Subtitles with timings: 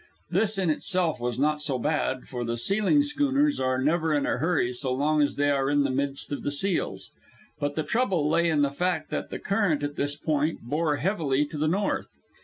[0.31, 4.39] This in itself was not so bad, for the sealing schooners are never in a
[4.39, 7.11] hurry so long as they are in the midst of the seals;
[7.59, 11.45] but the trouble lay in the fact that the current at this point bore heavily
[11.45, 12.15] to the north.